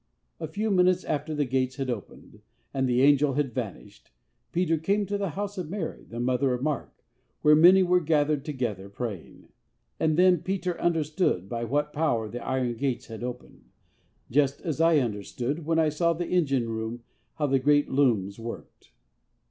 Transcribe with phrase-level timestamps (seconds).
[0.39, 2.41] A few minutes after the gates had opened,
[2.73, 4.09] and the angel had vanished,
[4.51, 7.05] Peter 'came to the house of Mary, the mother of Mark,
[7.43, 9.49] where many were gathered together praying.'
[9.99, 13.69] And then Peter understood by what power the iron gates had opened,
[14.31, 17.03] just as I understood, when I saw the engine room,
[17.35, 18.93] how the great looms worked.